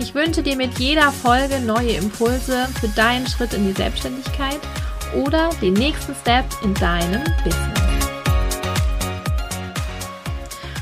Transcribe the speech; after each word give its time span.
Ich 0.00 0.12
wünsche 0.14 0.42
dir 0.42 0.56
mit 0.56 0.78
jeder 0.80 1.12
Folge 1.12 1.60
neue 1.60 1.92
Impulse 1.92 2.66
für 2.80 2.88
deinen 2.88 3.26
Schritt 3.28 3.54
in 3.54 3.66
die 3.66 3.72
Selbstständigkeit 3.72 4.58
oder 5.14 5.50
den 5.62 5.74
nächsten 5.74 6.14
Step 6.16 6.44
in 6.64 6.74
deinem 6.74 7.22
Business. 7.44 7.80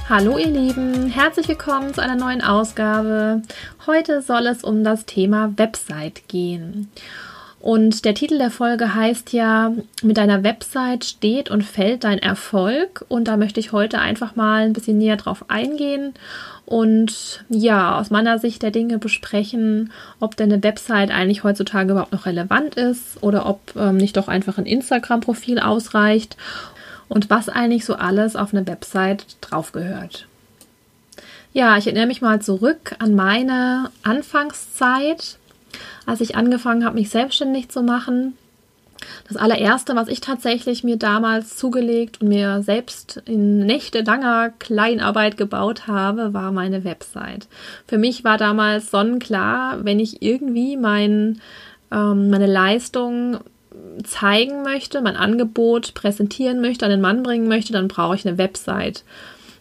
Hallo 0.09 0.39
ihr 0.39 0.49
Lieben, 0.49 1.09
herzlich 1.09 1.47
willkommen 1.49 1.93
zu 1.93 2.03
einer 2.03 2.17
neuen 2.17 2.43
Ausgabe. 2.43 3.43
Heute 3.87 4.23
soll 4.23 4.47
es 4.47 4.65
um 4.65 4.83
das 4.83 5.05
Thema 5.05 5.53
Website 5.57 6.27
gehen. 6.29 6.91
Und 7.63 8.05
der 8.05 8.15
Titel 8.15 8.39
der 8.39 8.51
Folge 8.51 8.95
heißt 8.95 9.33
ja, 9.33 9.73
mit 10.03 10.17
deiner 10.17 10.43
Website 10.43 11.05
steht 11.05 11.49
und 11.49 11.63
fällt 11.63 12.03
dein 12.03 12.19
Erfolg. 12.19 13.05
Und 13.09 13.29
da 13.29 13.37
möchte 13.37 13.61
ich 13.61 13.71
heute 13.71 14.01
einfach 14.01 14.35
mal 14.35 14.65
ein 14.65 14.73
bisschen 14.73 14.99
näher 14.99 15.17
drauf 15.17 15.45
eingehen 15.49 16.13
und 16.65 17.45
ja, 17.49 17.99
aus 17.99 18.11
meiner 18.11 18.39
Sicht 18.39 18.63
der 18.63 18.71
Dinge 18.71 18.99
besprechen, 18.99 19.93
ob 20.21 20.37
denn 20.37 20.53
eine 20.53 20.63
Website 20.63 21.11
eigentlich 21.11 21.45
heutzutage 21.45 21.93
überhaupt 21.93 22.13
noch 22.13 22.27
relevant 22.27 22.77
ist 22.77 23.23
oder 23.23 23.47
ob 23.47 23.75
ähm, 23.77 23.97
nicht 23.97 24.17
doch 24.17 24.29
einfach 24.29 24.59
ein 24.59 24.67
Instagram-Profil 24.67 25.59
ausreicht 25.59 26.37
und 27.09 27.31
was 27.31 27.49
eigentlich 27.49 27.85
so 27.85 27.95
alles 27.95 28.37
auf 28.37 28.55
eine 28.55 28.67
Website 28.67 29.27
draufgehört. 29.41 30.27
Ja, 31.53 31.77
ich 31.77 31.87
erinnere 31.87 32.07
mich 32.07 32.23
mal 32.23 32.41
zurück 32.41 32.97
an 32.99 33.15
meine 33.15 33.91
Anfangszeit, 34.03 35.37
als 36.07 36.21
ich 36.21 36.37
angefangen 36.37 36.85
habe, 36.85 36.97
mich 36.97 37.11
selbstständig 37.11 37.69
zu 37.69 37.83
machen. 37.83 38.35
Das 39.29 39.37
allererste, 39.37 39.97
was 39.97 40.09
ich 40.09 40.21
tatsächlich 40.21 40.85
mir 40.85 40.97
damals 40.97 41.57
zugelegt 41.57 42.21
und 42.21 42.29
mir 42.29 42.63
selbst 42.63 43.23
in 43.27 43.59
nächtelanger 43.59 44.51
Kleinarbeit 44.59 45.37
gebaut 45.37 45.87
habe, 45.87 46.33
war 46.35 46.53
meine 46.53 46.85
Website. 46.85 47.49
Für 47.87 47.99
mich 47.99 48.25
war 48.25 48.39
damals 48.39 48.91
sonnenklar, 48.91 49.85
wenn 49.85 49.99
ich 49.99 50.23
irgendwie 50.23 50.77
mein, 50.77 51.41
ähm, 51.91 52.31
meine 52.31 52.47
Leistung 52.47 53.39
zeigen 54.05 54.63
möchte, 54.63 55.01
mein 55.01 55.17
Angebot 55.17 55.95
präsentieren 55.95 56.61
möchte, 56.61 56.85
an 56.85 56.91
den 56.91 57.01
Mann 57.01 57.23
bringen 57.23 57.49
möchte, 57.49 57.73
dann 57.73 57.89
brauche 57.89 58.15
ich 58.15 58.27
eine 58.27 58.39
Website, 58.39 59.05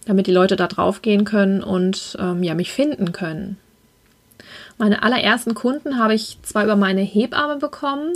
damit 0.06 0.28
die 0.28 0.34
Leute 0.34 0.56
da 0.56 0.68
drauf 0.68 1.02
gehen 1.02 1.26
können 1.26 1.64
und 1.64 2.18
ähm, 2.20 2.44
ja, 2.44 2.54
mich 2.54 2.72
finden 2.72 3.12
können. 3.12 3.58
Meine 4.82 5.04
allerersten 5.04 5.54
Kunden 5.54 6.00
habe 6.00 6.16
ich 6.16 6.40
zwar 6.42 6.64
über 6.64 6.76
meine 6.76 7.02
Hebamme 7.02 7.58
bekommen, 7.58 8.14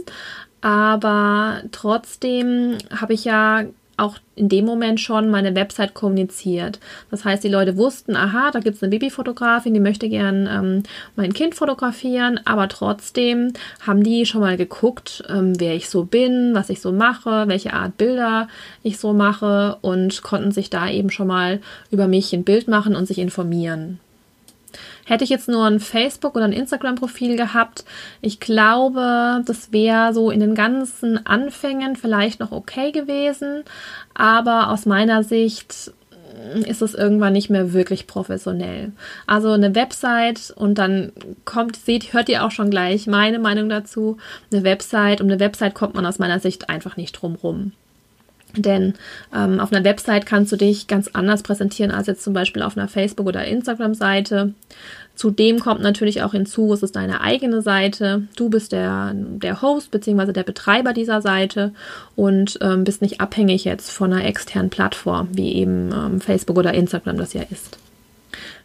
aber 0.62 1.62
trotzdem 1.72 2.80
habe 2.90 3.14
ich 3.14 3.24
ja 3.24 3.66
auch 3.98 4.18
in 4.34 4.50
dem 4.50 4.66
Moment 4.66 5.00
schon 5.00 5.30
meine 5.30 5.54
Website 5.54 5.94
kommuniziert. 5.94 6.80
Das 7.12 7.24
heißt, 7.24 7.44
die 7.44 7.50
Leute 7.50 7.78
wussten, 7.78 8.16
aha, 8.16 8.50
da 8.50 8.62
gibt 8.62 8.78
es 8.78 8.82
eine 8.82 8.90
Babyfotografin, 8.90 9.76
die 9.76 9.80
möchte 9.80 10.10
gern 10.10 10.50
ähm, 10.52 10.84
mein 11.16 11.34
Kind 11.34 11.54
fotografieren, 11.54 12.40
aber 12.46 12.68
trotzdem 12.68 13.54
haben 13.86 14.02
die 14.02 14.26
schon 14.26 14.42
mal 14.42 14.58
geguckt, 14.58 15.24
ähm, 15.30 15.54
wer 15.60 15.76
ich 15.76 15.88
so 15.88 16.04
bin, 16.04 16.56
was 16.56 16.72
ich 16.72 16.82
so 16.82 16.92
mache, 16.92 17.48
welche 17.48 17.74
Art 17.74 17.96
Bilder 17.98 18.48
ich 18.82 18.98
so 18.98 19.14
mache 19.14 19.78
und 19.82 20.24
konnten 20.24 20.52
sich 20.52 20.72
da 20.72 20.90
eben 20.90 21.12
schon 21.12 21.28
mal 21.28 21.62
über 21.92 22.08
mich 22.08 22.34
ein 22.34 22.44
Bild 22.44 22.68
machen 22.68 22.96
und 22.96 23.06
sich 23.06 23.20
informieren. 23.20 24.00
Hätte 25.06 25.24
ich 25.24 25.30
jetzt 25.30 25.48
nur 25.48 25.66
ein 25.66 25.80
Facebook- 25.80 26.36
oder 26.36 26.46
ein 26.46 26.52
Instagram-Profil 26.52 27.38
gehabt, 27.38 27.86
ich 28.22 28.40
glaube, 28.40 29.44
das 29.46 29.72
wäre 29.72 30.14
so 30.14 30.32
in 30.32 30.40
den 30.40 30.56
ganzen 30.56 31.26
Anfängen 31.26 31.96
vielleicht 31.96 32.40
noch 32.40 32.52
okay 32.52 32.92
gewesen. 32.92 33.64
Aber 34.16 34.72
aus 34.72 34.86
meiner 34.86 35.24
Sicht 35.24 35.94
ist 36.66 36.82
es 36.82 36.94
irgendwann 36.94 37.34
nicht 37.34 37.50
mehr 37.50 37.74
wirklich 37.74 38.08
professionell. 38.08 38.92
Also 39.28 39.52
eine 39.52 39.76
Website 39.76 40.54
und 40.56 40.78
dann 40.78 41.12
kommt, 41.46 41.76
seht, 41.76 42.14
hört 42.14 42.30
ihr 42.30 42.44
auch 42.44 42.52
schon 42.52 42.70
gleich 42.70 43.08
meine 43.08 43.40
Meinung 43.40 43.70
dazu. 43.70 44.18
Eine 44.52 44.64
Website, 44.64 45.22
um 45.22 45.28
eine 45.28 45.40
Website 45.40 45.76
kommt 45.76 45.96
man 45.96 46.06
aus 46.06 46.20
meiner 46.20 46.40
Sicht 46.40 46.70
einfach 46.70 46.98
nicht 46.98 47.14
drum 47.14 47.36
rum. 47.36 47.72
Denn 48.56 48.94
ähm, 49.34 49.60
auf 49.60 49.72
einer 49.72 49.84
Website 49.84 50.26
kannst 50.26 50.52
du 50.52 50.56
dich 50.56 50.88
ganz 50.88 51.10
anders 51.14 51.44
präsentieren 51.44 51.92
als 51.92 52.08
jetzt 52.08 52.24
zum 52.24 52.34
Beispiel 52.34 52.62
auf 52.62 52.78
einer 52.78 52.88
Facebook- 52.88 53.28
oder 53.28 53.46
Instagram-Seite. 53.46 54.54
Zudem 55.16 55.60
kommt 55.60 55.82
natürlich 55.82 56.24
auch 56.24 56.34
hinzu, 56.34 56.74
es 56.74 56.84
ist 56.84 56.96
deine 56.96 57.22
eigene 57.22 57.62
Seite. 57.62 58.28
Du 58.36 58.50
bist 58.50 58.74
der, 58.74 59.14
der 59.14 59.62
Host 59.62 59.92
bzw. 59.92 60.34
der 60.34 60.44
Betreiber 60.44 60.92
dieser 60.92 61.22
Seite 61.22 61.74
und 62.16 62.58
ähm, 62.62 62.84
bist 62.84 63.02
nicht 63.02 63.22
abhängig 63.22 63.64
jetzt 63.64 63.92
von 63.92 64.12
einer 64.12 64.26
externen 64.26 64.70
Plattform, 64.70 65.30
wie 65.32 65.54
eben 65.54 65.92
ähm, 65.94 66.20
Facebook 66.20 66.58
oder 66.58 66.74
Instagram 66.74 67.18
das 67.18 67.34
ja 67.34 67.44
ist. 67.50 67.78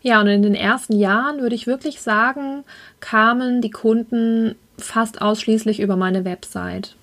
Ja, 0.03 0.21
und 0.21 0.27
in 0.27 0.43
den 0.43 0.55
ersten 0.55 0.99
Jahren 0.99 1.41
würde 1.41 1.55
ich 1.55 1.67
wirklich 1.67 2.01
sagen, 2.01 2.65
kamen 3.01 3.61
die 3.61 3.71
Kunden 3.71 4.57
fast 4.79 5.21
ausschließlich 5.21 5.79
über 5.79 5.97
meine 5.97 6.25
Website. 6.25 6.97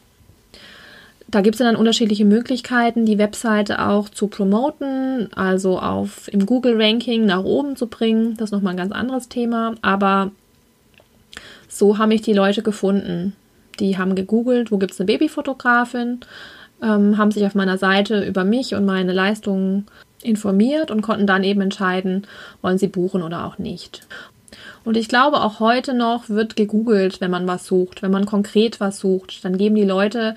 Da 1.30 1.42
gibt 1.42 1.56
es 1.56 1.60
dann 1.60 1.76
unterschiedliche 1.76 2.24
Möglichkeiten, 2.24 3.06
die 3.06 3.18
Webseite 3.18 3.86
auch 3.86 4.08
zu 4.08 4.28
promoten, 4.28 5.30
also 5.34 5.78
auf 5.80 6.32
im 6.32 6.46
Google-Ranking 6.46 7.26
nach 7.26 7.44
oben 7.44 7.76
zu 7.76 7.88
bringen. 7.88 8.38
Das 8.38 8.50
ist 8.50 8.54
nochmal 8.54 8.74
ein 8.74 8.78
ganz 8.78 8.94
anderes 8.94 9.28
Thema. 9.28 9.76
Aber 9.82 10.32
so 11.68 11.98
haben 11.98 12.10
mich 12.10 12.22
die 12.22 12.34
Leute 12.34 12.64
gefunden. 12.64 13.36
Die 13.80 13.98
haben 13.98 14.16
gegoogelt, 14.16 14.72
wo 14.72 14.78
gibt 14.78 14.94
es 14.94 15.00
eine 15.00 15.08
Babyfotografin, 15.08 16.22
ähm, 16.82 17.18
haben 17.18 17.32
sich 17.32 17.46
auf 17.46 17.56
meiner 17.56 17.78
Seite 17.78 18.24
über 18.24 18.44
mich 18.44 18.74
und 18.74 18.86
meine 18.86 19.14
Leistungen 19.14 19.86
informiert 20.24 20.92
und 20.92 21.02
konnten 21.02 21.28
dann 21.28 21.44
eben 21.44 21.62
entscheiden, 21.62 22.26
wollen 22.62 22.78
sie 22.78 22.88
buchen 22.88 23.22
oder 23.22 23.46
auch 23.46 23.58
nicht. 23.58 24.08
Und 24.84 24.96
ich 24.96 25.10
glaube, 25.10 25.42
auch 25.42 25.60
heute 25.60 25.94
noch 25.94 26.30
wird 26.30 26.56
gegoogelt, 26.56 27.20
wenn 27.20 27.30
man 27.30 27.48
was 27.48 27.66
sucht, 27.66 28.02
wenn 28.02 28.12
man 28.12 28.26
konkret 28.26 28.80
was 28.80 29.00
sucht. 29.00 29.44
Dann 29.44 29.58
geben 29.58 29.76
die 29.76 29.84
Leute 29.84 30.36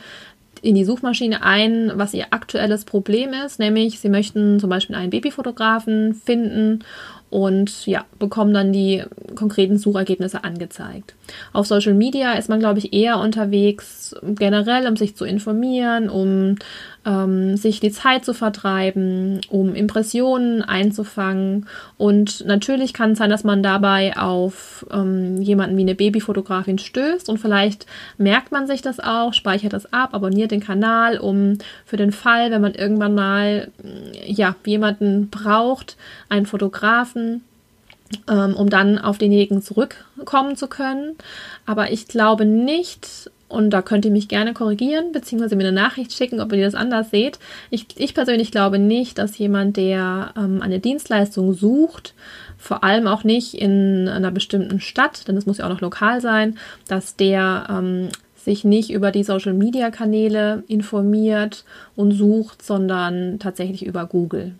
in 0.63 0.75
die 0.75 0.85
Suchmaschine 0.85 1.43
ein, 1.43 1.93
was 1.95 2.15
ihr 2.15 2.27
aktuelles 2.31 2.85
Problem 2.85 3.33
ist, 3.33 3.59
nämlich 3.59 4.01
sie 4.01 4.09
möchten 4.09 4.61
zum 4.61 4.71
Beispiel 4.71 4.97
einen 4.97 5.11
Babyfotografen 5.11 6.15
finden 6.15 6.85
und 7.31 7.87
ja, 7.87 8.05
bekommen 8.19 8.53
dann 8.53 8.73
die 8.73 9.05
konkreten 9.37 9.79
Suchergebnisse 9.79 10.43
angezeigt. 10.43 11.15
Auf 11.53 11.67
Social 11.67 11.95
Media 11.95 12.33
ist 12.33 12.49
man, 12.49 12.59
glaube 12.59 12.81
ich, 12.81 12.93
eher 12.93 13.19
unterwegs, 13.19 14.17
generell, 14.23 14.89
um 14.89 14.97
sich 14.97 15.17
zu 15.17 15.25
informieren, 15.25 16.11
um 16.11 16.57
ähm, 17.07 17.57
sich 17.57 17.81
die 17.81 17.91
Zeit 17.91 18.25
zu 18.25 18.35
vertreiben, 18.35 19.41
um 19.49 19.75
Impressionen 19.75 20.63
einzufangen. 20.63 21.67
Und 21.97 22.45
natürlich 22.47 22.93
kann 22.93 23.13
es 23.13 23.19
sein, 23.19 23.31
dass 23.31 23.45
man 23.45 23.63
dabei 23.63 24.17
auf 24.17 24.87
ähm, 24.93 25.41
jemanden 25.41 25.77
wie 25.77 25.83
eine 25.83 25.95
Babyfotografin 25.95 26.79
stößt 26.79 27.29
und 27.29 27.39
vielleicht 27.39 27.87
merkt 28.19 28.53
man 28.53 28.67
sich 28.67 28.83
das 28.83 29.01
auch, 29.01 29.33
speichert 29.33 29.73
das 29.73 29.93
ab, 29.93 30.11
abonniert 30.13 30.51
den 30.51 30.61
Kanal, 30.61 31.19
um 31.19 31.59
für 31.87 31.97
den 31.97 32.13
Fall, 32.13 32.51
wenn 32.51 32.61
man 32.61 32.75
irgendwann 32.75 33.15
mal 33.15 33.71
ja, 34.27 34.55
jemanden 34.67 35.31
braucht, 35.31 35.97
einen 36.29 36.47
Fotografen, 36.47 37.43
ähm, 38.29 38.55
um 38.55 38.69
dann 38.69 38.99
auf 38.99 39.19
denjenigen 39.19 39.63
zurückkommen 39.63 40.57
zu 40.57 40.67
können. 40.67 41.17
Aber 41.65 41.93
ich 41.93 42.09
glaube 42.09 42.45
nicht, 42.45 43.31
und 43.51 43.71
da 43.71 43.83
könnt 43.83 44.05
ihr 44.05 44.11
mich 44.11 44.29
gerne 44.29 44.55
korrigieren, 44.55 45.13
beziehungsweise 45.13 45.57
mir 45.57 45.67
eine 45.67 45.73
Nachricht 45.73 46.13
schicken, 46.13 46.41
ob 46.41 46.53
ihr 46.53 46.65
das 46.65 46.75
anders 46.75 47.11
seht. 47.11 47.39
Ich, 47.71 47.87
ich 47.97 48.15
persönlich 48.15 48.53
glaube 48.53 48.79
nicht, 48.79 49.19
dass 49.19 49.37
jemand, 49.39 49.77
der 49.77 50.33
ähm, 50.37 50.63
eine 50.63 50.79
Dienstleistung 50.79 51.53
sucht, 51.53 52.15
vor 52.57 52.85
allem 52.85 53.07
auch 53.07 53.25
nicht 53.25 53.55
in 53.55 54.09
einer 54.09 54.31
bestimmten 54.31 54.81
Stadt, 54.81 55.27
denn 55.27 55.37
es 55.37 55.47
muss 55.47 55.59
ja 55.59 55.67
auch 55.67 55.71
noch 55.71 55.81
lokal 55.81 56.21
sein, 56.21 56.59
dass 56.87 57.17
der 57.17 57.67
ähm, 57.69 58.09
sich 58.37 58.65
nicht 58.65 58.91
über 58.91 59.11
die 59.11 59.25
Social-Media-Kanäle 59.25 60.63
informiert 60.69 61.65
und 61.97 62.13
sucht, 62.13 62.63
sondern 62.63 63.39
tatsächlich 63.41 63.85
über 63.85 64.07
Google. 64.07 64.53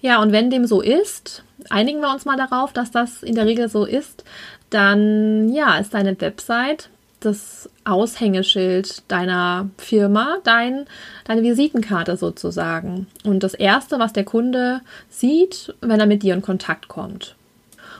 Ja, 0.00 0.22
und 0.22 0.30
wenn 0.30 0.50
dem 0.50 0.66
so 0.66 0.80
ist, 0.80 1.42
einigen 1.70 2.00
wir 2.00 2.12
uns 2.12 2.24
mal 2.24 2.36
darauf, 2.36 2.72
dass 2.72 2.90
das 2.90 3.22
in 3.22 3.34
der 3.34 3.46
Regel 3.46 3.68
so 3.68 3.84
ist, 3.84 4.24
dann 4.70 5.52
ja, 5.52 5.78
ist 5.78 5.94
deine 5.94 6.20
Website 6.20 6.90
das 7.20 7.68
Aushängeschild 7.84 9.02
deiner 9.08 9.70
Firma, 9.76 10.38
dein, 10.44 10.86
deine 11.24 11.42
Visitenkarte 11.42 12.16
sozusagen. 12.16 13.06
Und 13.24 13.42
das 13.42 13.54
Erste, 13.54 13.98
was 13.98 14.12
der 14.12 14.24
Kunde 14.24 14.80
sieht, 15.08 15.74
wenn 15.80 16.00
er 16.00 16.06
mit 16.06 16.22
dir 16.22 16.34
in 16.34 16.42
Kontakt 16.42 16.88
kommt. 16.88 17.34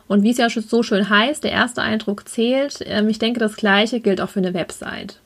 Und 0.07 0.23
wie 0.23 0.31
es 0.31 0.39
ja 0.39 0.49
so 0.49 0.83
schön 0.83 1.09
heißt, 1.11 1.45
der 1.45 1.53
erste 1.53 1.83
Eindruck 1.83 2.29
zählt. 2.29 2.79
Ähm, 2.87 3.09
ich 3.09 3.19
denke, 3.19 3.41
das 3.41 3.57
Gleiche 3.57 4.01
gilt 4.01 4.21
auch 4.21 4.31
für 4.31 4.41
eine 4.41 4.55
Website. 4.55 5.21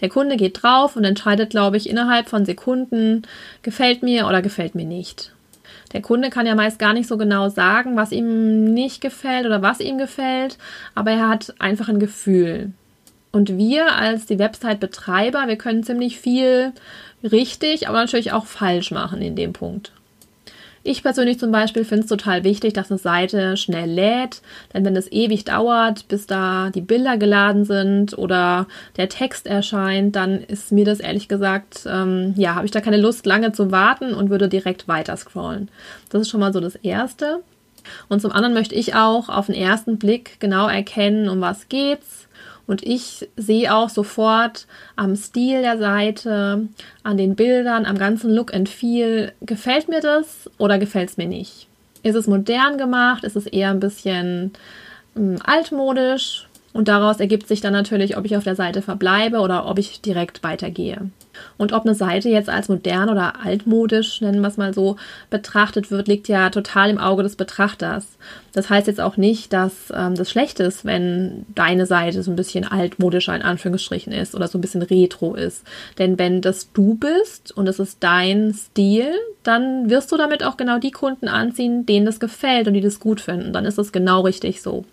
Der 0.00 0.08
Kunde 0.08 0.36
geht 0.36 0.62
drauf 0.62 0.96
und 0.96 1.04
entscheidet, 1.04 1.50
glaube 1.50 1.76
ich, 1.76 1.88
innerhalb 1.88 2.28
von 2.28 2.44
Sekunden, 2.44 3.22
gefällt 3.62 4.02
mir 4.02 4.26
oder 4.26 4.42
gefällt 4.42 4.74
mir 4.74 4.86
nicht. 4.86 5.32
Der 5.92 6.02
Kunde 6.02 6.30
kann 6.30 6.46
ja 6.46 6.54
meist 6.54 6.78
gar 6.78 6.92
nicht 6.92 7.08
so 7.08 7.16
genau 7.16 7.48
sagen, 7.48 7.96
was 7.96 8.12
ihm 8.12 8.64
nicht 8.64 9.00
gefällt 9.00 9.46
oder 9.46 9.62
was 9.62 9.80
ihm 9.80 9.98
gefällt, 9.98 10.58
aber 10.94 11.12
er 11.12 11.28
hat 11.28 11.54
einfach 11.58 11.88
ein 11.88 12.00
Gefühl. 12.00 12.72
Und 13.32 13.58
wir 13.58 13.94
als 13.94 14.26
die 14.26 14.38
Website-Betreiber, 14.38 15.46
wir 15.46 15.56
können 15.56 15.82
ziemlich 15.82 16.18
viel 16.18 16.72
richtig, 17.22 17.88
aber 17.88 17.98
natürlich 17.98 18.32
auch 18.32 18.46
falsch 18.46 18.90
machen 18.90 19.20
in 19.20 19.36
dem 19.36 19.52
Punkt. 19.52 19.92
Ich 20.88 21.02
persönlich 21.02 21.40
zum 21.40 21.50
Beispiel 21.50 21.84
finde 21.84 22.04
es 22.04 22.08
total 22.08 22.44
wichtig, 22.44 22.72
dass 22.72 22.92
eine 22.92 22.98
Seite 22.98 23.56
schnell 23.56 23.90
lädt, 23.90 24.40
denn 24.72 24.84
wenn 24.84 24.94
es 24.94 25.10
ewig 25.10 25.44
dauert, 25.44 26.06
bis 26.06 26.28
da 26.28 26.70
die 26.70 26.80
Bilder 26.80 27.16
geladen 27.16 27.64
sind 27.64 28.16
oder 28.16 28.68
der 28.96 29.08
Text 29.08 29.48
erscheint, 29.48 30.14
dann 30.14 30.40
ist 30.44 30.70
mir 30.70 30.84
das 30.84 31.00
ehrlich 31.00 31.26
gesagt, 31.26 31.80
ähm, 31.90 32.34
ja, 32.36 32.54
habe 32.54 32.66
ich 32.66 32.70
da 32.70 32.80
keine 32.80 32.98
Lust, 32.98 33.26
lange 33.26 33.50
zu 33.50 33.72
warten 33.72 34.14
und 34.14 34.30
würde 34.30 34.48
direkt 34.48 34.86
weiter 34.86 35.16
scrollen. 35.16 35.70
Das 36.10 36.22
ist 36.22 36.30
schon 36.30 36.38
mal 36.38 36.52
so 36.52 36.60
das 36.60 36.76
Erste. 36.76 37.40
Und 38.08 38.22
zum 38.22 38.30
anderen 38.30 38.54
möchte 38.54 38.76
ich 38.76 38.94
auch 38.94 39.28
auf 39.28 39.46
den 39.46 39.56
ersten 39.56 39.98
Blick 39.98 40.38
genau 40.38 40.68
erkennen, 40.68 41.28
um 41.28 41.40
was 41.40 41.68
geht's 41.68 42.25
und 42.66 42.82
ich 42.84 43.28
sehe 43.36 43.74
auch 43.74 43.88
sofort 43.88 44.66
am 44.96 45.14
Stil 45.16 45.62
der 45.62 45.78
Seite, 45.78 46.68
an 47.02 47.16
den 47.16 47.36
Bildern, 47.36 47.86
am 47.86 47.98
ganzen 47.98 48.30
Look 48.30 48.52
and 48.52 48.68
Feel, 48.68 49.32
gefällt 49.40 49.88
mir 49.88 50.00
das 50.00 50.50
oder 50.58 50.78
gefällt 50.78 51.10
es 51.10 51.16
mir 51.16 51.28
nicht? 51.28 51.68
Ist 52.02 52.16
es 52.16 52.26
modern 52.26 52.78
gemacht? 52.78 53.24
Ist 53.24 53.36
es 53.36 53.46
eher 53.46 53.70
ein 53.70 53.80
bisschen 53.80 54.52
ähm, 55.16 55.38
altmodisch? 55.44 56.48
Und 56.72 56.88
daraus 56.88 57.20
ergibt 57.20 57.48
sich 57.48 57.60
dann 57.60 57.72
natürlich, 57.72 58.16
ob 58.18 58.26
ich 58.26 58.36
auf 58.36 58.44
der 58.44 58.54
Seite 58.54 58.82
verbleibe 58.82 59.38
oder 59.38 59.66
ob 59.66 59.78
ich 59.78 60.02
direkt 60.02 60.42
weitergehe. 60.42 61.10
Und 61.58 61.72
ob 61.72 61.84
eine 61.84 61.94
Seite 61.94 62.28
jetzt 62.28 62.48
als 62.48 62.68
modern 62.68 63.08
oder 63.08 63.44
altmodisch, 63.44 64.20
nennen 64.20 64.40
wir 64.40 64.48
es 64.48 64.56
mal 64.56 64.74
so, 64.74 64.96
betrachtet 65.30 65.90
wird, 65.90 66.08
liegt 66.08 66.28
ja 66.28 66.50
total 66.50 66.90
im 66.90 66.98
Auge 66.98 67.22
des 67.22 67.36
Betrachters. 67.36 68.06
Das 68.52 68.70
heißt 68.70 68.86
jetzt 68.86 69.00
auch 69.00 69.16
nicht, 69.16 69.52
dass 69.52 69.92
ähm, 69.94 70.14
das 70.14 70.30
schlecht 70.30 70.60
ist, 70.60 70.84
wenn 70.84 71.46
deine 71.54 71.86
Seite 71.86 72.22
so 72.22 72.30
ein 72.30 72.36
bisschen 72.36 72.64
altmodischer 72.64 73.34
in 73.34 73.42
Anführungsstrichen 73.42 74.12
ist 74.12 74.34
oder 74.34 74.48
so 74.48 74.58
ein 74.58 74.62
bisschen 74.62 74.82
retro 74.82 75.34
ist. 75.34 75.62
Denn 75.98 76.18
wenn 76.18 76.40
das 76.40 76.72
du 76.72 76.94
bist 76.94 77.56
und 77.56 77.68
es 77.68 77.78
ist 77.78 77.98
dein 78.00 78.54
Stil, 78.54 79.12
dann 79.42 79.90
wirst 79.90 80.10
du 80.10 80.16
damit 80.16 80.42
auch 80.42 80.56
genau 80.56 80.78
die 80.78 80.90
Kunden 80.90 81.28
anziehen, 81.28 81.86
denen 81.86 82.06
das 82.06 82.20
gefällt 82.20 82.66
und 82.66 82.74
die 82.74 82.80
das 82.80 83.00
gut 83.00 83.20
finden. 83.20 83.52
Dann 83.52 83.64
ist 83.64 83.78
es 83.78 83.92
genau 83.92 84.22
richtig 84.22 84.62
so. 84.62 84.84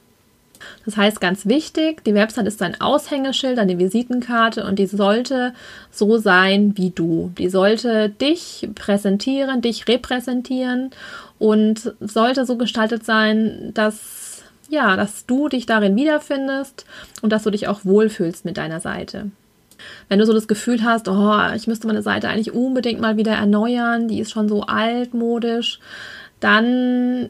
Das 0.85 0.97
heißt, 0.97 1.21
ganz 1.21 1.45
wichtig, 1.45 2.03
die 2.03 2.13
Website 2.13 2.47
ist 2.47 2.61
ein 2.61 2.79
Aushängeschild, 2.79 3.59
eine 3.59 3.79
Visitenkarte 3.79 4.65
und 4.65 4.79
die 4.79 4.85
sollte 4.85 5.53
so 5.91 6.17
sein 6.17 6.77
wie 6.77 6.89
du. 6.89 7.31
Die 7.37 7.49
sollte 7.49 8.09
dich 8.09 8.69
präsentieren, 8.75 9.61
dich 9.61 9.87
repräsentieren 9.87 10.91
und 11.39 11.93
sollte 11.99 12.45
so 12.45 12.57
gestaltet 12.57 13.05
sein, 13.05 13.71
dass 13.73 14.23
ja, 14.69 14.95
dass 14.95 15.25
du 15.25 15.49
dich 15.49 15.65
darin 15.65 15.95
wiederfindest 15.95 16.85
und 17.21 17.31
dass 17.31 17.43
du 17.43 17.51
dich 17.51 17.67
auch 17.67 17.85
wohlfühlst 17.85 18.43
mit 18.43 18.57
deiner 18.57 18.79
Seite. 18.79 19.29
Wenn 20.09 20.19
du 20.19 20.25
so 20.25 20.33
das 20.33 20.47
Gefühl 20.47 20.83
hast, 20.83 21.07
oh, 21.07 21.39
ich 21.55 21.67
müsste 21.67 21.87
meine 21.87 22.01
Seite 22.01 22.29
eigentlich 22.29 22.53
unbedingt 22.53 23.01
mal 23.01 23.17
wieder 23.17 23.33
erneuern, 23.33 24.07
die 24.07 24.19
ist 24.19 24.31
schon 24.31 24.49
so 24.49 24.63
altmodisch, 24.63 25.79
dann 26.39 27.29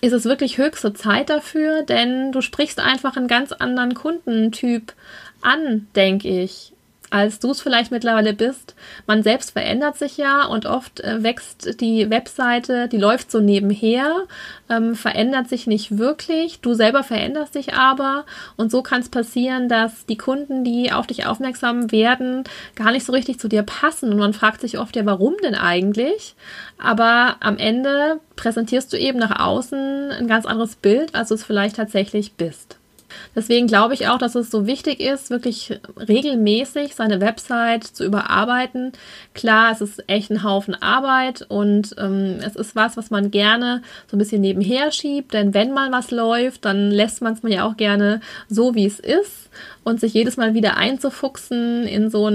ist 0.00 0.12
es 0.12 0.24
wirklich 0.24 0.58
höchste 0.58 0.92
Zeit 0.92 1.30
dafür, 1.30 1.82
denn 1.82 2.32
du 2.32 2.40
sprichst 2.40 2.80
einfach 2.80 3.16
einen 3.16 3.28
ganz 3.28 3.52
anderen 3.52 3.94
Kundentyp 3.94 4.92
an, 5.40 5.86
denke 5.94 6.28
ich 6.28 6.73
als 7.14 7.38
du 7.38 7.52
es 7.52 7.60
vielleicht 7.60 7.92
mittlerweile 7.92 8.32
bist. 8.32 8.74
Man 9.06 9.22
selbst 9.22 9.52
verändert 9.52 9.96
sich 9.96 10.16
ja 10.16 10.46
und 10.46 10.66
oft 10.66 10.98
äh, 10.98 11.22
wächst 11.22 11.80
die 11.80 12.10
Webseite, 12.10 12.88
die 12.88 12.96
läuft 12.96 13.30
so 13.30 13.38
nebenher, 13.38 14.24
ähm, 14.68 14.96
verändert 14.96 15.48
sich 15.48 15.68
nicht 15.68 15.96
wirklich. 15.96 16.58
Du 16.60 16.74
selber 16.74 17.04
veränderst 17.04 17.54
dich 17.54 17.72
aber 17.72 18.24
und 18.56 18.72
so 18.72 18.82
kann 18.82 19.00
es 19.00 19.10
passieren, 19.10 19.68
dass 19.68 20.06
die 20.06 20.18
Kunden, 20.18 20.64
die 20.64 20.90
auf 20.90 21.06
dich 21.06 21.24
aufmerksam 21.24 21.92
werden, 21.92 22.42
gar 22.74 22.90
nicht 22.90 23.06
so 23.06 23.12
richtig 23.12 23.38
zu 23.38 23.46
dir 23.46 23.62
passen 23.62 24.10
und 24.10 24.18
man 24.18 24.32
fragt 24.32 24.60
sich 24.60 24.80
oft 24.80 24.96
ja, 24.96 25.06
warum 25.06 25.34
denn 25.40 25.54
eigentlich? 25.54 26.34
Aber 26.78 27.36
am 27.38 27.58
Ende 27.58 28.18
präsentierst 28.34 28.92
du 28.92 28.98
eben 28.98 29.20
nach 29.20 29.38
außen 29.38 30.10
ein 30.10 30.26
ganz 30.26 30.46
anderes 30.46 30.74
Bild, 30.74 31.14
als 31.14 31.28
du 31.28 31.36
es 31.36 31.44
vielleicht 31.44 31.76
tatsächlich 31.76 32.32
bist. 32.32 32.80
Deswegen 33.34 33.66
glaube 33.66 33.94
ich 33.94 34.08
auch, 34.08 34.18
dass 34.18 34.34
es 34.34 34.50
so 34.50 34.66
wichtig 34.66 35.00
ist, 35.00 35.30
wirklich 35.30 35.78
regelmäßig 35.96 36.94
seine 36.94 37.20
Website 37.20 37.84
zu 37.84 38.04
überarbeiten. 38.04 38.92
Klar, 39.34 39.72
es 39.72 39.80
ist 39.80 40.08
echt 40.08 40.30
ein 40.30 40.42
Haufen 40.42 40.74
Arbeit 40.80 41.44
und 41.48 41.94
ähm, 41.98 42.38
es 42.44 42.56
ist 42.56 42.76
was, 42.76 42.96
was 42.96 43.10
man 43.10 43.30
gerne 43.30 43.82
so 44.10 44.16
ein 44.16 44.18
bisschen 44.18 44.40
nebenher 44.40 44.92
schiebt, 44.92 45.34
denn 45.34 45.54
wenn 45.54 45.72
mal 45.72 45.90
was 45.92 46.10
läuft, 46.10 46.64
dann 46.64 46.90
lässt 46.90 47.22
man 47.22 47.32
es 47.34 47.42
mir 47.42 47.54
ja 47.56 47.68
auch 47.68 47.76
gerne 47.76 48.20
so, 48.48 48.74
wie 48.74 48.86
es 48.86 49.00
ist 49.00 49.50
und 49.82 50.00
sich 50.00 50.14
jedes 50.14 50.36
Mal 50.36 50.54
wieder 50.54 50.76
einzufuchsen 50.76 51.86
in 51.86 52.10
so 52.10 52.28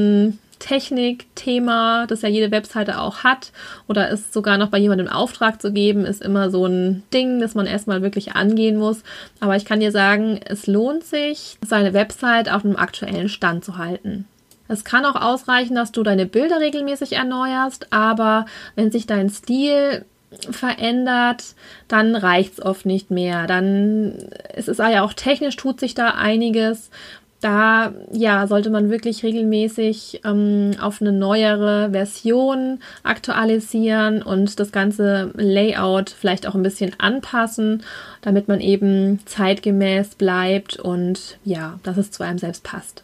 ein 0.60 0.68
Technik-Thema, 0.68 2.06
das 2.08 2.22
ja 2.22 2.30
jede 2.30 2.52
Webseite 2.52 3.00
auch 3.00 3.24
hat, 3.24 3.52
oder 3.88 4.12
es 4.12 4.34
sogar 4.34 4.58
noch 4.58 4.70
bei 4.70 4.78
jemandem 4.78 5.08
Auftrag 5.08 5.62
zu 5.62 5.72
geben, 5.72 6.06
ist 6.06 6.22
immer 6.22 6.50
so 6.52 6.66
ein 6.66 7.04
Ding, 7.14 7.40
das 7.40 7.56
man 7.56 7.66
erstmal 7.66 8.02
wirklich 8.02 8.34
angehen 8.34 8.78
muss. 8.78 9.04
Aber 9.40 9.56
ich 9.56 9.66
kann 9.66 9.80
dir 9.80 9.92
sagen, 9.92 10.40
es 10.46 10.68
lohnt 10.68 11.04
sich, 11.04 11.58
seine 11.66 11.94
Website 11.94 12.52
auf 12.52 12.66
einem 12.66 12.76
aktuellen 12.76 13.30
Stand 13.30 13.64
zu 13.64 13.78
halten. 13.78 14.26
Es 14.68 14.84
kann 14.84 15.06
auch 15.06 15.16
ausreichen, 15.16 15.76
dass 15.76 15.92
du 15.92 16.04
deine 16.04 16.28
Bilder 16.28 16.60
regelmäßig 16.60 17.14
erneuerst, 17.14 17.88
aber 17.92 18.46
wenn 18.76 18.92
sich 18.92 19.08
dein 19.08 19.30
Stil 19.30 20.06
verändert, 20.52 21.56
dann 21.88 22.16
reicht 22.16 22.54
es 22.54 22.62
oft 22.62 22.86
nicht 22.86 23.10
mehr. 23.10 23.48
Dann 23.48 24.30
ist 24.56 24.70
es 24.70 24.78
ja 24.78 25.02
auch 25.04 25.14
technisch 25.14 25.56
tut 25.56 25.80
sich 25.80 25.96
da 25.96 26.12
einiges 26.12 26.92
da 27.42 27.94
ja 28.12 28.48
sollte 28.48 28.70
man 28.70 28.90
wirklich 28.90 29.24
regelmäßig 29.24 30.22
ähm, 30.26 30.72
auf 30.82 31.02
eine 31.02 31.12
neuere 31.12 31.92
Version 31.92 32.80
aktualisieren 33.04 34.22
und 34.22 34.60
das 34.60 34.72
ganze 34.72 35.32
Layout 35.36 36.10
vielleicht 36.10 36.48
auch 36.48 36.56
ein 36.56 36.64
bisschen 36.64 36.92
anpassen, 36.98 37.84
damit 38.22 38.48
man 38.48 38.60
eben 38.60 39.20
zeitgemäß 39.26 40.16
bleibt 40.16 40.78
und 40.78 41.38
ja, 41.46 41.80
dass 41.84 41.98
es 41.98 42.12
zu 42.12 42.24
einem 42.24 42.40
selbst 42.40 42.64
passt. 42.64 43.04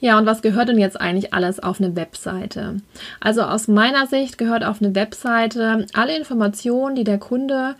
Ja, 0.00 0.18
und 0.18 0.26
was 0.26 0.42
gehört 0.42 0.68
denn 0.68 0.78
jetzt 0.78 1.00
eigentlich 1.00 1.32
alles 1.32 1.58
auf 1.58 1.80
eine 1.80 1.96
Webseite? 1.96 2.76
Also 3.20 3.42
aus 3.42 3.66
meiner 3.66 4.06
Sicht 4.06 4.36
gehört 4.36 4.62
auf 4.62 4.82
eine 4.82 4.94
Webseite 4.94 5.86
alle 5.94 6.16
Informationen, 6.16 6.96
die 6.96 7.04
der 7.04 7.18
Kunde 7.18 7.76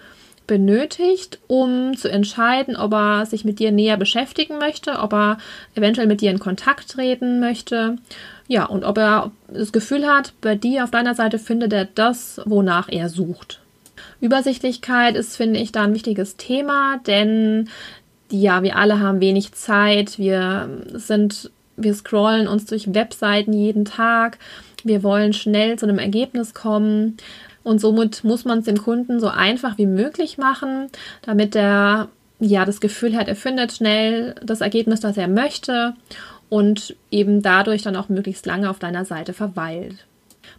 benötigt, 0.47 1.39
um 1.47 1.97
zu 1.97 2.11
entscheiden, 2.11 2.77
ob 2.77 2.93
er 2.93 3.27
sich 3.27 3.45
mit 3.45 3.59
dir 3.59 3.73
näher 3.73 3.97
beschäftigen 3.97 4.59
möchte, 4.59 4.99
ob 4.99 5.13
er 5.13 5.39
eventuell 5.75 6.07
mit 6.07 6.21
dir 6.21 6.31
in 6.31 6.39
Kontakt 6.39 6.91
treten 6.91 7.41
möchte. 7.41 7.99
Ja, 8.49 8.65
und 8.67 8.85
ob 8.85 8.99
er 8.99 9.33
das 9.49 9.73
Gefühl 9.73 10.07
hat, 10.07 10.33
bei 10.41 10.55
dir 10.55 10.85
auf 10.85 10.91
deiner 10.91 11.15
Seite 11.15 11.39
findet 11.39 11.73
er 11.73 11.85
das, 11.85 12.41
wonach 12.45 12.89
er 12.89 13.09
sucht. 13.09 13.61
Übersichtlichkeit 14.21 15.17
ist, 15.17 15.37
finde 15.37 15.61
ich, 15.61 15.73
da 15.73 15.83
ein 15.83 15.95
wichtiges 15.95 16.37
Thema, 16.37 17.01
denn 17.07 17.69
ja, 18.31 18.63
wir 18.63 18.77
alle 18.77 19.01
haben 19.01 19.21
wenig 19.21 19.53
Zeit. 19.53 20.19
Wir 20.19 20.69
sind, 20.95 21.51
wir 21.77 21.95
scrollen 21.95 22.49
uns 22.49 22.67
durch 22.67 22.93
Webseiten 22.93 23.53
jeden 23.53 23.85
Tag. 23.85 24.39
Wir 24.83 25.03
wollen 25.03 25.33
schnell 25.33 25.79
zu 25.79 25.87
einem 25.87 25.99
Ergebnis 25.99 26.55
kommen. 26.55 27.17
Und 27.67 27.81
somit 27.81 28.23
muss 28.23 28.45
man 28.45 28.61
es 28.61 28.67
dem 28.67 28.81
Kunden 28.81 29.19
so 29.19 29.27
einfach 29.27 29.77
wie 29.77 29.87
möglich 29.87 30.39
machen, 30.39 30.87
damit 31.23 31.57
er 31.57 32.11
ja 32.39 32.65
das 32.65 32.81
Gefühl 32.81 33.17
hat, 33.17 33.27
er 33.27 33.35
findet 33.35 33.73
schnell 33.73 34.37
das 34.41 34.61
Ergebnis, 34.61 35.01
das 35.01 35.17
er 35.17 35.27
möchte 35.27 35.95
und 36.49 36.95
eben 37.11 37.43
dadurch 37.43 37.83
dann 37.83 37.97
auch 37.97 38.09
möglichst 38.09 38.47
lange 38.47 38.71
auf 38.71 38.79
deiner 38.79 39.05
Seite 39.05 39.33
verweilt. 39.33 40.07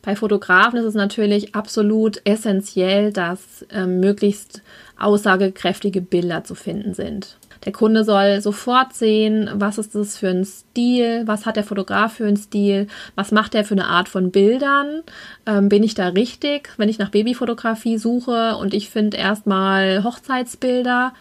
Bei 0.01 0.17
Fotografen 0.17 0.79
ist 0.79 0.83
es 0.83 0.95
natürlich 0.95 1.55
absolut 1.55 2.19
essentiell, 2.25 3.13
dass 3.13 3.61
äh, 3.71 3.85
möglichst 3.85 4.61
aussagekräftige 4.99 6.01
Bilder 6.01 6.43
zu 6.43 6.55
finden 6.55 6.93
sind. 6.93 7.37
Der 7.65 7.71
Kunde 7.71 8.03
soll 8.03 8.41
sofort 8.41 8.93
sehen, 8.93 9.49
was 9.53 9.77
ist 9.77 9.95
das 9.95 10.17
für 10.17 10.29
ein 10.29 10.45
Stil, 10.45 11.23
was 11.25 11.45
hat 11.45 11.55
der 11.55 11.63
Fotograf 11.63 12.13
für 12.13 12.25
einen 12.25 12.37
Stil, 12.37 12.87
was 13.15 13.31
macht 13.31 13.55
er 13.55 13.65
für 13.65 13.73
eine 13.73 13.87
Art 13.87 14.09
von 14.09 14.31
Bildern, 14.31 15.03
ähm, 15.45 15.69
bin 15.69 15.83
ich 15.83 15.95
da 15.95 16.09
richtig, 16.09 16.69
wenn 16.77 16.89
ich 16.89 16.99
nach 16.99 17.09
Babyfotografie 17.09 17.97
suche 17.97 18.55
und 18.57 18.73
ich 18.73 18.89
finde 18.89 19.17
erstmal 19.17 20.03
Hochzeitsbilder, 20.03 21.13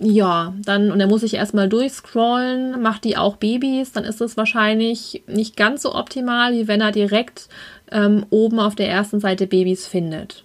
ja, 0.00 0.52
dann, 0.64 0.90
und 0.90 0.98
dann 0.98 1.08
muss 1.08 1.22
ich 1.22 1.34
erstmal 1.34 1.68
durchscrollen, 1.68 2.82
macht 2.82 3.04
die 3.04 3.16
auch 3.16 3.36
Babys, 3.36 3.92
dann 3.92 4.04
ist 4.04 4.20
es 4.20 4.36
wahrscheinlich 4.36 5.22
nicht 5.28 5.56
ganz 5.56 5.82
so 5.82 5.94
optimal, 5.94 6.52
wie 6.52 6.66
wenn 6.66 6.80
er 6.80 6.90
direkt 6.90 7.48
ähm, 7.92 8.26
oben 8.30 8.58
auf 8.58 8.74
der 8.74 8.88
ersten 8.88 9.20
Seite 9.20 9.46
Babys 9.46 9.86
findet. 9.86 10.42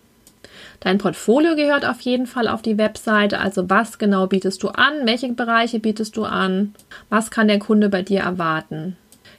Dein 0.80 0.98
Portfolio 0.98 1.56
gehört 1.56 1.86
auf 1.86 2.00
jeden 2.02 2.26
Fall 2.26 2.48
auf 2.48 2.62
die 2.62 2.78
Webseite. 2.78 3.40
Also 3.40 3.70
was 3.70 3.98
genau 3.98 4.28
bietest 4.28 4.64
du 4.64 4.70
an? 4.70 4.94
Welche 5.04 5.32
Bereiche 5.34 5.80
bietest 5.80 6.16
du 6.16 6.24
an? 6.24 6.74
Was 7.10 7.32
kann 7.32 7.48
der 7.48 7.60
Kunde 7.60 7.90
bei 7.90 8.02
dir 8.02 8.22
erwarten? 8.22 8.96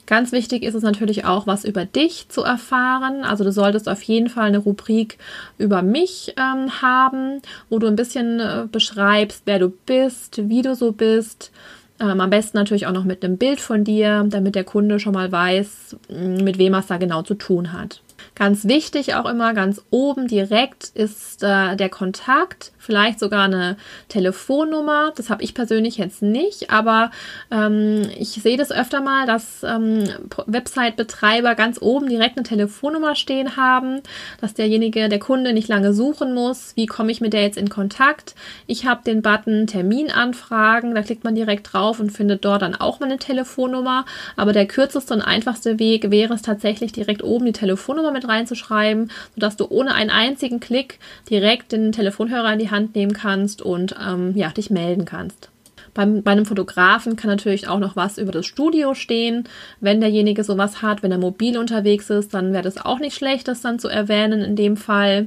Ganz 0.06 0.32
wichtig 0.32 0.64
ist 0.64 0.74
es 0.74 0.82
natürlich 0.82 1.24
auch, 1.24 1.46
was 1.46 1.64
über 1.64 1.84
dich 1.84 2.28
zu 2.28 2.42
erfahren. 2.42 3.22
Also 3.22 3.44
du 3.44 3.52
solltest 3.52 3.88
auf 3.88 4.02
jeden 4.02 4.28
Fall 4.28 4.48
eine 4.48 4.58
Rubrik 4.58 5.18
über 5.56 5.82
mich 5.82 6.34
ähm, 6.36 6.82
haben, 6.82 7.40
wo 7.68 7.78
du 7.78 7.86
ein 7.86 7.96
bisschen 7.96 8.40
äh, 8.40 8.66
beschreibst, 8.70 9.42
wer 9.46 9.60
du 9.60 9.68
bist, 9.68 10.48
wie 10.48 10.62
du 10.62 10.74
so 10.74 10.90
bist. 10.90 11.52
Ähm, 12.00 12.20
am 12.20 12.30
besten 12.30 12.56
natürlich 12.56 12.86
auch 12.88 12.92
noch 12.92 13.04
mit 13.04 13.24
einem 13.24 13.38
Bild 13.38 13.60
von 13.60 13.84
dir, 13.84 14.24
damit 14.26 14.56
der 14.56 14.64
Kunde 14.64 14.98
schon 14.98 15.14
mal 15.14 15.30
weiß, 15.30 15.96
mit 16.08 16.58
wem 16.58 16.74
er 16.74 16.80
es 16.80 16.88
da 16.88 16.96
genau 16.96 17.22
zu 17.22 17.34
tun 17.34 17.72
hat. 17.72 18.02
Ganz 18.40 18.66
wichtig 18.66 19.14
auch 19.16 19.26
immer, 19.26 19.52
ganz 19.52 19.82
oben 19.90 20.26
direkt 20.26 20.92
ist 20.94 21.42
äh, 21.42 21.76
der 21.76 21.90
Kontakt, 21.90 22.72
vielleicht 22.78 23.20
sogar 23.20 23.44
eine 23.44 23.76
Telefonnummer. 24.08 25.12
Das 25.14 25.28
habe 25.28 25.42
ich 25.42 25.52
persönlich 25.52 25.98
jetzt 25.98 26.22
nicht, 26.22 26.70
aber 26.70 27.10
ähm, 27.50 28.00
ich 28.18 28.30
sehe 28.30 28.56
das 28.56 28.72
öfter 28.72 29.02
mal, 29.02 29.26
dass 29.26 29.62
ähm, 29.62 30.04
Website-Betreiber 30.46 31.54
ganz 31.54 31.82
oben 31.82 32.08
direkt 32.08 32.38
eine 32.38 32.46
Telefonnummer 32.46 33.14
stehen 33.14 33.58
haben, 33.58 34.00
dass 34.40 34.54
derjenige, 34.54 35.10
der 35.10 35.18
Kunde 35.18 35.52
nicht 35.52 35.68
lange 35.68 35.92
suchen 35.92 36.32
muss. 36.32 36.72
Wie 36.76 36.86
komme 36.86 37.12
ich 37.12 37.20
mit 37.20 37.34
der 37.34 37.42
jetzt 37.42 37.58
in 37.58 37.68
Kontakt? 37.68 38.34
Ich 38.66 38.86
habe 38.86 39.02
den 39.04 39.20
Button 39.20 39.66
Terminanfragen, 39.66 40.94
da 40.94 41.02
klickt 41.02 41.24
man 41.24 41.34
direkt 41.34 41.74
drauf 41.74 42.00
und 42.00 42.08
findet 42.08 42.46
dort 42.46 42.62
dann 42.62 42.74
auch 42.74 43.00
meine 43.00 43.18
Telefonnummer. 43.18 44.06
Aber 44.36 44.54
der 44.54 44.66
kürzeste 44.66 45.12
und 45.12 45.20
einfachste 45.20 45.78
Weg 45.78 46.10
wäre 46.10 46.32
es 46.32 46.40
tatsächlich 46.40 46.92
direkt 46.92 47.22
oben 47.22 47.44
die 47.44 47.52
Telefonnummer 47.52 48.12
mit 48.12 48.29
reinzuschreiben, 48.30 49.10
sodass 49.34 49.56
du 49.56 49.66
ohne 49.68 49.94
einen 49.94 50.10
einzigen 50.10 50.60
Klick 50.60 50.98
direkt 51.28 51.72
den 51.72 51.92
Telefonhörer 51.92 52.52
in 52.52 52.58
die 52.58 52.70
Hand 52.70 52.94
nehmen 52.94 53.12
kannst 53.12 53.60
und 53.60 53.94
ähm, 54.00 54.32
ja, 54.36 54.48
dich 54.50 54.70
melden 54.70 55.04
kannst. 55.04 55.50
Beim, 55.94 56.22
bei 56.22 56.30
einem 56.30 56.46
Fotografen 56.46 57.16
kann 57.16 57.30
natürlich 57.30 57.68
auch 57.68 57.78
noch 57.78 57.96
was 57.96 58.18
über 58.18 58.32
das 58.32 58.46
Studio 58.46 58.94
stehen. 58.94 59.44
Wenn 59.80 60.00
derjenige 60.00 60.44
sowas 60.44 60.82
hat, 60.82 61.02
wenn 61.02 61.12
er 61.12 61.18
mobil 61.18 61.58
unterwegs 61.58 62.10
ist, 62.10 62.32
dann 62.32 62.52
wäre 62.52 62.62
das 62.62 62.84
auch 62.84 62.98
nicht 63.00 63.16
schlecht, 63.16 63.48
das 63.48 63.60
dann 63.60 63.78
zu 63.78 63.88
erwähnen 63.88 64.40
in 64.42 64.56
dem 64.56 64.76
Fall. 64.76 65.26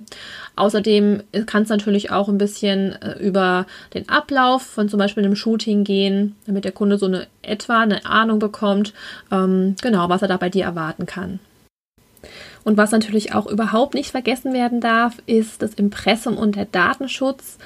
Außerdem 0.56 1.24
kann 1.46 1.64
es 1.64 1.70
natürlich 1.70 2.12
auch 2.12 2.30
ein 2.30 2.38
bisschen 2.38 2.94
äh, 3.02 3.20
über 3.20 3.66
den 3.94 4.08
Ablauf 4.10 4.62
von 4.62 4.88
zum 4.88 5.00
Beispiel 5.00 5.24
einem 5.24 5.36
Shooting 5.36 5.84
gehen, 5.84 6.36
damit 6.46 6.64
der 6.64 6.72
Kunde 6.72 6.98
so 6.98 7.08
eine 7.08 7.28
etwa 7.42 7.82
eine 7.82 8.06
Ahnung 8.06 8.40
bekommt, 8.40 8.94
ähm, 9.32 9.76
genau, 9.82 10.08
was 10.10 10.22
er 10.22 10.28
da 10.28 10.38
bei 10.38 10.50
dir 10.50 10.64
erwarten 10.64 11.06
kann. 11.06 11.40
Und 12.64 12.78
was 12.78 12.92
natürlich 12.92 13.34
auch 13.34 13.48
überhaupt 13.48 13.94
nicht 13.94 14.12
vergessen 14.12 14.54
werden 14.54 14.80
darf, 14.80 15.18
ist 15.26 15.62
das 15.62 15.74
Impressum 15.74 16.38
und 16.38 16.56
der 16.56 16.66
Datenschutz. 16.66 17.58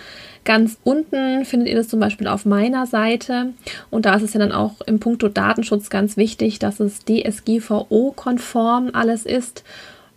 Ganz 0.44 0.78
unten 0.84 1.44
findet 1.46 1.68
ihr 1.68 1.76
das 1.76 1.90
zum 1.90 2.00
Beispiel 2.00 2.28
auf 2.28 2.46
meiner 2.46 2.86
Seite. 2.86 3.54
Und 3.90 4.06
da 4.06 4.16
ist 4.16 4.24
es 4.24 4.34
ja 4.34 4.40
dann 4.40 4.54
auch 4.54 4.82
im 4.82 5.00
Punkto 5.00 5.28
Datenschutz 5.28 5.90
ganz 5.90 6.16
wichtig, 6.16 6.58
dass 6.60 6.80
es 6.80 7.00
DSGVO-konform 7.06 8.92
alles 8.94 9.26
ist. 9.26 9.64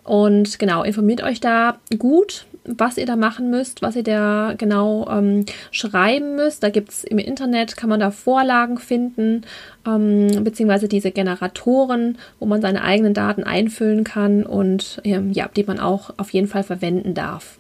Und 0.05 0.59
genau, 0.59 0.83
informiert 0.83 1.23
euch 1.23 1.41
da 1.41 1.79
gut, 1.99 2.47
was 2.65 2.99
ihr 2.99 3.07
da 3.07 3.17
machen 3.17 3.51
müsst, 3.51 3.83
was 3.83 3.97
ihr 3.97 4.03
da 4.03 4.55
genau 4.57 5.09
ähm, 5.11 5.47
schreiben 5.71 6.37
müsst. 6.37 6.63
Da 6.63 6.71
gibt 6.71 6.91
es 6.91 7.05
im 7.05 7.19
Internet, 7.19 7.77
kann 7.77 7.89
man 7.89 8.01
da 8.01 8.11
Vorlagen 8.11 8.79
finden, 8.79 9.43
ähm, 9.87 10.45
beziehungsweise 10.45 10.89
diese 10.89 11.11
Generatoren, 11.11 12.19
wo 12.39 12.47
man 12.47 12.61
seine 12.61 12.83
eigenen 12.83 13.15
Daten 13.15 13.45
einfüllen 13.45 14.05
kann 14.05 14.45
und 14.45 15.01
ähm, 15.05 15.33
ja, 15.33 15.49
die 15.55 15.65
man 15.65 15.81
auch 15.81 16.15
auf 16.17 16.31
jeden 16.31 16.49
Fall 16.49 16.63
verwenden 16.63 17.15
darf. 17.15 17.57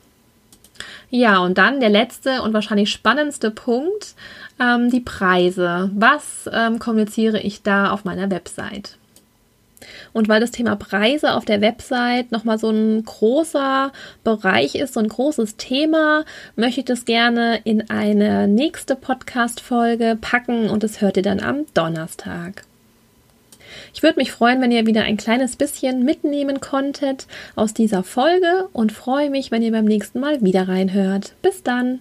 Ja, 1.10 1.38
und 1.38 1.58
dann 1.58 1.80
der 1.80 1.90
letzte 1.90 2.42
und 2.42 2.54
wahrscheinlich 2.54 2.90
spannendste 2.90 3.50
Punkt, 3.50 4.14
ähm, 4.60 4.90
die 4.90 5.00
Preise. 5.00 5.90
Was 5.94 6.48
ähm, 6.52 6.78
kommuniziere 6.78 7.40
ich 7.40 7.62
da 7.62 7.90
auf 7.90 8.04
meiner 8.04 8.30
Website? 8.30 8.96
Und 10.12 10.28
weil 10.28 10.40
das 10.40 10.50
Thema 10.50 10.76
Preise 10.76 11.34
auf 11.34 11.44
der 11.44 11.60
Website 11.60 12.32
nochmal 12.32 12.58
so 12.58 12.70
ein 12.70 13.04
großer 13.04 13.92
Bereich 14.24 14.74
ist, 14.74 14.94
so 14.94 15.00
ein 15.00 15.08
großes 15.08 15.56
Thema, 15.56 16.24
möchte 16.56 16.80
ich 16.80 16.86
das 16.86 17.04
gerne 17.04 17.60
in 17.64 17.90
eine 17.90 18.48
nächste 18.48 18.96
Podcast-Folge 18.96 20.18
packen 20.20 20.68
und 20.68 20.82
das 20.82 21.00
hört 21.00 21.16
ihr 21.16 21.22
dann 21.22 21.40
am 21.40 21.66
Donnerstag. 21.74 22.64
Ich 23.94 24.02
würde 24.02 24.18
mich 24.18 24.32
freuen, 24.32 24.60
wenn 24.60 24.72
ihr 24.72 24.86
wieder 24.86 25.02
ein 25.02 25.16
kleines 25.16 25.56
bisschen 25.56 26.04
mitnehmen 26.04 26.60
konntet 26.60 27.26
aus 27.56 27.74
dieser 27.74 28.02
Folge 28.02 28.68
und 28.72 28.92
freue 28.92 29.30
mich, 29.30 29.50
wenn 29.50 29.62
ihr 29.62 29.72
beim 29.72 29.84
nächsten 29.84 30.20
Mal 30.20 30.42
wieder 30.42 30.68
reinhört. 30.68 31.34
Bis 31.42 31.62
dann! 31.62 32.00